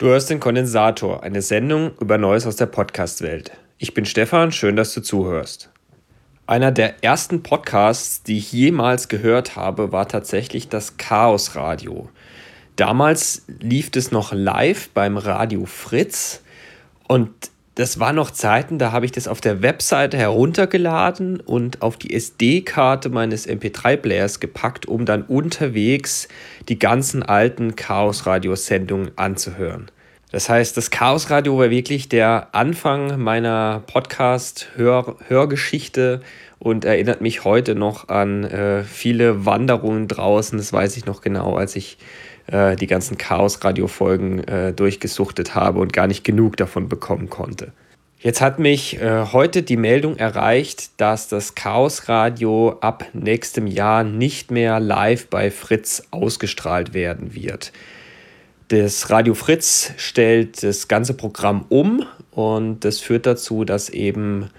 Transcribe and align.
Du 0.00 0.06
hörst 0.06 0.30
den 0.30 0.40
Kondensator, 0.40 1.22
eine 1.24 1.42
Sendung 1.42 1.90
über 2.00 2.16
Neues 2.16 2.46
aus 2.46 2.56
der 2.56 2.64
Podcast-Welt. 2.64 3.50
Ich 3.76 3.92
bin 3.92 4.06
Stefan, 4.06 4.50
schön, 4.50 4.74
dass 4.74 4.94
du 4.94 5.02
zuhörst. 5.02 5.68
Einer 6.46 6.72
der 6.72 7.04
ersten 7.04 7.42
Podcasts, 7.42 8.22
die 8.22 8.38
ich 8.38 8.50
jemals 8.50 9.08
gehört 9.08 9.56
habe, 9.56 9.92
war 9.92 10.08
tatsächlich 10.08 10.70
das 10.70 10.96
Chaos 10.96 11.54
Radio. 11.54 12.08
Damals 12.76 13.44
lief 13.46 13.90
es 13.94 14.10
noch 14.10 14.32
live 14.32 14.88
beim 14.94 15.18
Radio 15.18 15.66
Fritz 15.66 16.42
und 17.06 17.50
das 17.80 17.98
waren 17.98 18.14
noch 18.16 18.30
Zeiten, 18.30 18.78
da 18.78 18.92
habe 18.92 19.06
ich 19.06 19.12
das 19.12 19.26
auf 19.26 19.40
der 19.40 19.62
Webseite 19.62 20.18
heruntergeladen 20.18 21.40
und 21.40 21.80
auf 21.80 21.96
die 21.96 22.14
SD-Karte 22.14 23.08
meines 23.08 23.48
MP3-Players 23.48 24.38
gepackt, 24.38 24.86
um 24.86 25.06
dann 25.06 25.22
unterwegs 25.22 26.28
die 26.68 26.78
ganzen 26.78 27.22
alten 27.22 27.76
Chaos-Radio-Sendungen 27.76 29.12
anzuhören. 29.16 29.90
Das 30.30 30.50
heißt, 30.50 30.76
das 30.76 30.90
Chaos-Radio 30.90 31.58
war 31.58 31.70
wirklich 31.70 32.10
der 32.10 32.48
Anfang 32.52 33.18
meiner 33.18 33.82
Podcast-Hörgeschichte 33.86 36.20
und 36.60 36.84
erinnert 36.84 37.22
mich 37.22 37.44
heute 37.44 37.74
noch 37.74 38.08
an 38.08 38.44
äh, 38.44 38.84
viele 38.84 39.46
Wanderungen 39.46 40.06
draußen. 40.06 40.58
Das 40.58 40.72
weiß 40.72 40.96
ich 40.98 41.06
noch 41.06 41.22
genau, 41.22 41.56
als 41.56 41.74
ich 41.74 41.98
äh, 42.46 42.76
die 42.76 42.86
ganzen 42.86 43.18
Chaos-Radio-Folgen 43.18 44.44
äh, 44.44 44.72
durchgesuchtet 44.72 45.54
habe 45.54 45.80
und 45.80 45.92
gar 45.92 46.06
nicht 46.06 46.22
genug 46.22 46.58
davon 46.58 46.88
bekommen 46.88 47.30
konnte. 47.30 47.72
Jetzt 48.18 48.42
hat 48.42 48.58
mich 48.58 49.00
äh, 49.00 49.24
heute 49.32 49.62
die 49.62 49.78
Meldung 49.78 50.18
erreicht, 50.18 50.90
dass 51.00 51.28
das 51.28 51.54
Chaos-Radio 51.54 52.76
ab 52.82 53.06
nächstem 53.14 53.66
Jahr 53.66 54.04
nicht 54.04 54.50
mehr 54.50 54.78
live 54.78 55.28
bei 55.28 55.50
Fritz 55.50 56.02
ausgestrahlt 56.10 56.92
werden 56.92 57.34
wird. 57.34 57.72
Das 58.68 59.08
Radio 59.08 59.32
Fritz 59.32 59.94
stellt 59.96 60.62
das 60.62 60.88
ganze 60.88 61.14
Programm 61.14 61.64
um 61.70 62.04
und 62.30 62.84
das 62.84 63.00
führt 63.00 63.24
dazu, 63.24 63.64
dass 63.64 63.88
eben 63.88 64.50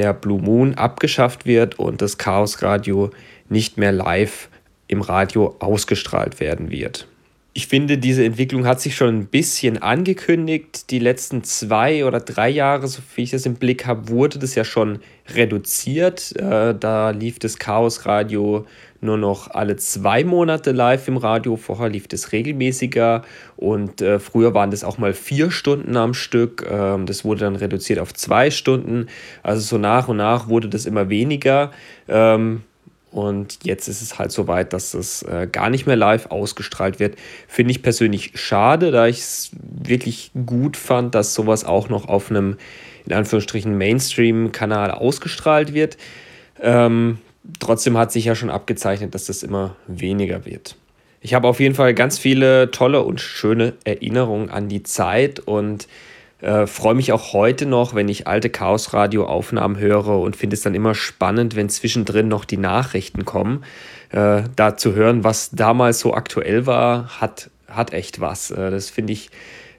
der 0.00 0.14
Blue 0.14 0.40
Moon 0.40 0.76
abgeschafft 0.76 1.44
wird 1.44 1.78
und 1.78 2.00
das 2.00 2.16
Chaos 2.16 2.62
Radio 2.62 3.10
nicht 3.50 3.76
mehr 3.76 3.92
live 3.92 4.48
im 4.86 5.02
Radio 5.02 5.56
ausgestrahlt 5.58 6.40
werden 6.40 6.70
wird. 6.70 7.06
Ich 7.52 7.66
finde, 7.66 7.98
diese 7.98 8.24
Entwicklung 8.24 8.64
hat 8.64 8.80
sich 8.80 8.94
schon 8.94 9.08
ein 9.08 9.26
bisschen 9.26 9.82
angekündigt. 9.82 10.88
Die 10.90 11.00
letzten 11.00 11.42
zwei 11.42 12.04
oder 12.04 12.20
drei 12.20 12.48
Jahre, 12.48 12.86
so 12.86 13.00
wie 13.16 13.24
ich 13.24 13.32
das 13.32 13.44
im 13.44 13.54
Blick 13.54 13.86
habe, 13.86 14.08
wurde 14.08 14.38
das 14.38 14.54
ja 14.54 14.62
schon 14.62 15.00
reduziert. 15.34 16.32
Äh, 16.36 16.76
da 16.78 17.10
lief 17.10 17.40
das 17.40 17.58
Chaos 17.58 18.06
Radio 18.06 18.66
nur 19.00 19.16
noch 19.16 19.50
alle 19.50 19.74
zwei 19.76 20.22
Monate 20.22 20.70
live 20.70 21.08
im 21.08 21.16
Radio. 21.16 21.56
Vorher 21.56 21.88
lief 21.88 22.06
das 22.06 22.30
regelmäßiger 22.30 23.22
und 23.56 24.00
äh, 24.00 24.20
früher 24.20 24.54
waren 24.54 24.70
das 24.70 24.84
auch 24.84 24.98
mal 24.98 25.12
vier 25.12 25.50
Stunden 25.50 25.96
am 25.96 26.14
Stück. 26.14 26.64
Ähm, 26.70 27.06
das 27.06 27.24
wurde 27.24 27.40
dann 27.40 27.56
reduziert 27.56 27.98
auf 27.98 28.14
zwei 28.14 28.52
Stunden. 28.52 29.06
Also 29.42 29.62
so 29.62 29.78
nach 29.78 30.06
und 30.06 30.18
nach 30.18 30.48
wurde 30.48 30.68
das 30.68 30.86
immer 30.86 31.08
weniger. 31.08 31.72
Ähm, 32.08 32.62
und 33.10 33.58
jetzt 33.64 33.88
ist 33.88 34.02
es 34.02 34.18
halt 34.18 34.30
so 34.30 34.46
weit, 34.46 34.72
dass 34.72 34.94
es 34.94 35.22
äh, 35.22 35.48
gar 35.50 35.68
nicht 35.68 35.86
mehr 35.86 35.96
live 35.96 36.26
ausgestrahlt 36.26 37.00
wird. 37.00 37.16
Finde 37.48 37.72
ich 37.72 37.82
persönlich 37.82 38.32
schade, 38.34 38.92
da 38.92 39.06
ich 39.06 39.18
es 39.18 39.50
wirklich 39.60 40.30
gut 40.46 40.76
fand, 40.76 41.14
dass 41.14 41.34
sowas 41.34 41.64
auch 41.64 41.88
noch 41.88 42.06
auf 42.08 42.30
einem, 42.30 42.56
in 43.06 43.12
Anführungsstrichen, 43.12 43.76
Mainstream-Kanal 43.76 44.92
ausgestrahlt 44.92 45.74
wird. 45.74 45.96
Ähm, 46.60 47.18
trotzdem 47.58 47.98
hat 47.98 48.12
sich 48.12 48.26
ja 48.26 48.36
schon 48.36 48.50
abgezeichnet, 48.50 49.14
dass 49.14 49.26
das 49.26 49.42
immer 49.42 49.76
weniger 49.88 50.44
wird. 50.44 50.76
Ich 51.20 51.34
habe 51.34 51.48
auf 51.48 51.60
jeden 51.60 51.74
Fall 51.74 51.94
ganz 51.94 52.18
viele 52.18 52.70
tolle 52.70 53.02
und 53.02 53.20
schöne 53.20 53.74
Erinnerungen 53.84 54.50
an 54.50 54.68
die 54.68 54.84
Zeit 54.84 55.40
und 55.40 55.88
äh, 56.40 56.66
freue 56.66 56.94
mich 56.94 57.12
auch 57.12 57.32
heute 57.32 57.66
noch, 57.66 57.94
wenn 57.94 58.08
ich 58.08 58.26
alte 58.26 58.50
Chaos-Radio-Aufnahmen 58.50 59.78
höre 59.78 60.18
und 60.18 60.36
finde 60.36 60.54
es 60.54 60.62
dann 60.62 60.74
immer 60.74 60.94
spannend, 60.94 61.56
wenn 61.56 61.68
zwischendrin 61.68 62.28
noch 62.28 62.44
die 62.44 62.56
Nachrichten 62.56 63.24
kommen. 63.24 63.64
Äh, 64.10 64.44
da 64.56 64.76
zu 64.76 64.94
hören, 64.94 65.22
was 65.22 65.50
damals 65.50 66.00
so 66.00 66.14
aktuell 66.14 66.66
war, 66.66 67.20
hat, 67.20 67.50
hat 67.68 67.92
echt 67.92 68.20
was. 68.20 68.50
Äh, 68.50 68.70
das 68.70 68.90
finde 68.90 69.12
ich 69.12 69.30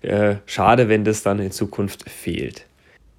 äh, 0.02 0.36
schade, 0.46 0.90
wenn 0.90 1.04
das 1.04 1.24
dann 1.24 1.40
in 1.40 1.52
Zukunft 1.52 2.10
fehlt. 2.10 2.66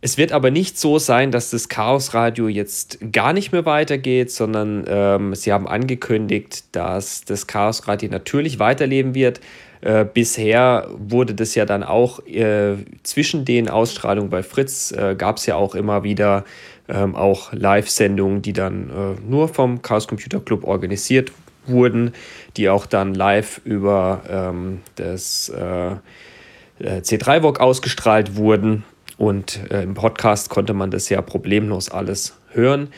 Es 0.05 0.19
wird 0.19 0.33
aber 0.33 0.51
nicht 0.51 0.79
so 0.79 0.99
sein, 0.99 1.31
dass 1.31 1.51
das 1.51 1.69
Chaos 1.69 2.13
Radio 2.13 2.49
jetzt 2.49 2.99
gar 3.13 3.33
nicht 3.33 3.53
mehr 3.53 3.65
weitergeht, 3.65 4.33
sondern 4.33 4.85
ähm, 4.89 5.35
sie 5.37 5.53
haben 5.53 5.69
angekündigt, 5.69 6.65
dass 6.73 7.25
das 7.25 7.47
Chaos 7.47 7.87
Radio 7.87 8.11
natürlich 8.11 8.59
weiterleben 8.59 9.15
wird. 9.15 9.41
Äh, 9.83 10.05
bisher 10.05 10.87
wurde 10.97 11.35
das 11.35 11.57
ja 11.57 11.67
dann 11.67 11.83
auch 11.83 12.25
äh, 12.27 12.77
zwischen 13.03 13.45
den 13.45 13.69
Ausstrahlungen 13.69 14.31
bei 14.31 14.45
Fritz 14.45 14.93
äh, 14.93 15.17
gab 15.17 15.39
es 15.39 15.47
ja 15.47 15.57
auch 15.57 15.75
immer 15.75 16.05
wieder 16.05 16.45
ähm, 16.89 17.17
auch 17.17 17.53
Live-Sendungen, 17.53 18.43
die 18.43 18.53
dann 18.53 18.91
äh, 18.91 19.21
nur 19.29 19.49
vom 19.49 19.83
Chaos 19.83 20.07
Computer 20.07 20.39
Club 20.39 20.65
organisiert 20.65 21.33
wurden, 21.67 22.13
die 22.57 22.69
auch 22.69 22.87
dann 22.87 23.15
live 23.15 23.61
über 23.65 24.23
ähm, 24.29 24.81
das 24.95 25.49
äh, 25.49 25.93
äh, 25.93 27.01
C3VOG 27.01 27.59
ausgestrahlt 27.59 28.37
wurden. 28.37 28.85
Und 29.19 29.61
im 29.71 29.95
Podcast 29.95 30.49
konnte 30.49 30.75
man 30.75 30.91
das 30.91 31.09
ja 31.09 31.23
problemlos 31.23 31.91
alles 31.91 32.35
hören. 32.49 32.89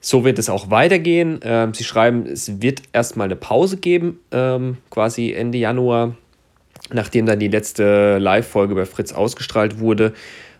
So 0.00 0.24
wird 0.24 0.38
es 0.38 0.48
auch 0.48 0.70
weitergehen. 0.70 1.40
Ähm, 1.42 1.74
Sie 1.74 1.84
schreiben, 1.84 2.26
es 2.26 2.62
wird 2.62 2.82
erstmal 2.92 3.26
eine 3.26 3.36
Pause 3.36 3.76
geben, 3.76 4.20
ähm, 4.30 4.78
quasi 4.88 5.32
Ende 5.32 5.58
Januar, 5.58 6.16
nachdem 6.92 7.26
dann 7.26 7.38
die 7.38 7.48
letzte 7.48 8.18
Live-Folge 8.18 8.74
bei 8.74 8.86
Fritz 8.86 9.12
ausgestrahlt 9.12 9.78
wurde. 9.78 10.12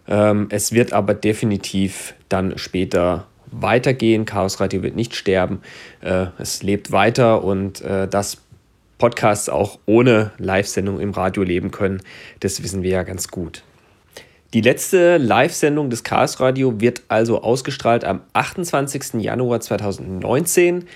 Ähm, 0.08 0.48
es 0.50 0.72
wird 0.72 0.92
aber 0.92 1.14
definitiv 1.14 2.14
dann 2.28 2.58
später 2.58 3.26
weitergehen. 3.50 4.24
Chaos 4.24 4.60
Radio 4.60 4.82
wird 4.82 4.96
nicht 4.96 5.14
sterben. 5.14 5.60
Äh, 6.00 6.26
es 6.38 6.62
lebt 6.62 6.92
weiter 6.92 7.44
und 7.44 7.80
äh, 7.82 8.08
dass 8.08 8.38
Podcasts 8.98 9.48
auch 9.48 9.78
ohne 9.86 10.30
Live-Sendung 10.38 11.00
im 11.00 11.10
Radio 11.10 11.42
leben 11.42 11.70
können, 11.70 12.00
das 12.40 12.62
wissen 12.62 12.82
wir 12.82 12.90
ja 12.90 13.02
ganz 13.02 13.28
gut. 13.28 13.62
Die 14.54 14.60
letzte 14.60 15.16
Live-Sendung 15.16 15.90
des 15.90 16.04
Chaos 16.04 16.38
Radio 16.38 16.80
wird 16.80 17.02
also 17.08 17.42
ausgestrahlt 17.42 18.04
am 18.04 18.20
28. 18.34 19.14
Januar 19.14 19.60
2019. 19.60 20.86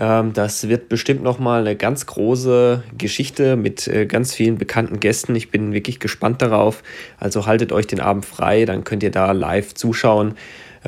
Ähm, 0.00 0.32
das 0.32 0.68
wird 0.68 0.88
bestimmt 0.88 1.22
nochmal 1.22 1.60
eine 1.60 1.76
ganz 1.76 2.06
große 2.06 2.82
Geschichte 2.96 3.56
mit 3.56 3.86
äh, 3.86 4.06
ganz 4.06 4.34
vielen 4.34 4.56
bekannten 4.56 4.98
Gästen. 4.98 5.36
Ich 5.36 5.50
bin 5.50 5.74
wirklich 5.74 6.00
gespannt 6.00 6.40
darauf. 6.40 6.82
Also 7.18 7.46
haltet 7.46 7.70
euch 7.70 7.86
den 7.86 8.00
Abend 8.00 8.24
frei, 8.24 8.64
dann 8.64 8.82
könnt 8.82 9.02
ihr 9.02 9.10
da 9.10 9.32
live 9.32 9.74
zuschauen. 9.74 10.34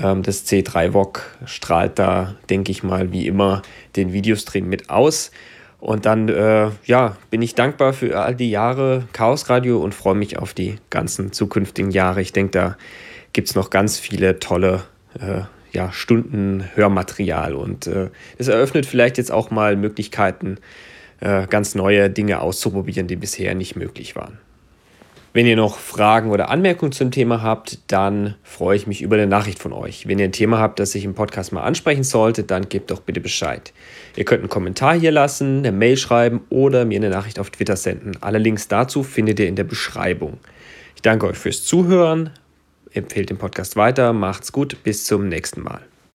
Ähm, 0.02 0.22
das 0.22 0.46
C3VOG 0.46 1.20
strahlt 1.44 1.98
da, 1.98 2.34
denke 2.48 2.72
ich 2.72 2.82
mal, 2.82 3.12
wie 3.12 3.26
immer 3.26 3.60
den 3.94 4.14
Videostream 4.14 4.66
mit 4.66 4.88
aus. 4.88 5.30
Und 5.78 6.06
dann, 6.06 6.28
äh, 6.28 6.70
ja, 6.84 7.16
bin 7.30 7.42
ich 7.42 7.54
dankbar 7.54 7.92
für 7.92 8.18
all 8.18 8.34
die 8.34 8.50
Jahre 8.50 9.04
Chaos 9.12 9.50
Radio 9.50 9.82
und 9.82 9.94
freue 9.94 10.14
mich 10.14 10.38
auf 10.38 10.54
die 10.54 10.76
ganzen 10.90 11.32
zukünftigen 11.32 11.90
Jahre. 11.90 12.22
Ich 12.22 12.32
denke, 12.32 12.52
da 12.52 12.76
gibt 13.32 13.48
es 13.48 13.56
noch 13.56 13.68
ganz 13.68 13.98
viele 13.98 14.38
tolle 14.38 14.84
äh, 15.18 15.42
ja, 15.72 15.92
Stunden 15.92 16.64
Hörmaterial 16.74 17.54
und 17.54 17.86
äh, 17.86 18.10
es 18.38 18.48
eröffnet 18.48 18.86
vielleicht 18.86 19.18
jetzt 19.18 19.32
auch 19.32 19.50
mal 19.50 19.76
Möglichkeiten, 19.76 20.58
äh, 21.20 21.46
ganz 21.46 21.74
neue 21.74 22.10
Dinge 22.10 22.40
auszuprobieren, 22.40 23.06
die 23.06 23.16
bisher 23.16 23.54
nicht 23.54 23.76
möglich 23.76 24.16
waren. 24.16 24.38
Wenn 25.34 25.46
ihr 25.46 25.56
noch 25.56 25.78
Fragen 25.78 26.30
oder 26.30 26.50
Anmerkungen 26.50 26.92
zum 26.92 27.10
Thema 27.10 27.40
habt, 27.40 27.78
dann 27.86 28.34
freue 28.42 28.76
ich 28.76 28.86
mich 28.86 29.00
über 29.00 29.16
eine 29.16 29.26
Nachricht 29.26 29.58
von 29.58 29.72
euch. 29.72 30.06
Wenn 30.06 30.18
ihr 30.18 30.26
ein 30.26 30.32
Thema 30.32 30.58
habt, 30.58 30.78
das 30.78 30.94
ich 30.94 31.06
im 31.06 31.14
Podcast 31.14 31.52
mal 31.52 31.62
ansprechen 31.62 32.04
sollte, 32.04 32.42
dann 32.42 32.68
gebt 32.68 32.90
doch 32.90 33.00
bitte 33.00 33.20
Bescheid. 33.20 33.72
Ihr 34.14 34.26
könnt 34.26 34.40
einen 34.40 34.50
Kommentar 34.50 34.94
hier 34.94 35.10
lassen, 35.10 35.58
eine 35.58 35.72
Mail 35.72 35.96
schreiben 35.96 36.42
oder 36.50 36.84
mir 36.84 36.98
eine 36.98 37.08
Nachricht 37.08 37.38
auf 37.38 37.48
Twitter 37.48 37.76
senden. 37.76 38.12
Alle 38.20 38.36
Links 38.36 38.68
dazu 38.68 39.02
findet 39.02 39.40
ihr 39.40 39.48
in 39.48 39.56
der 39.56 39.64
Beschreibung. 39.64 40.38
Ich 40.96 41.02
danke 41.02 41.26
euch 41.26 41.38
fürs 41.38 41.64
Zuhören, 41.64 42.28
empfehlt 42.94 43.30
den 43.30 43.38
Podcast 43.38 43.76
weiter, 43.76 44.12
macht's 44.12 44.52
gut, 44.52 44.82
bis 44.82 45.04
zum 45.06 45.28
nächsten 45.28 45.62
Mal. 45.62 45.80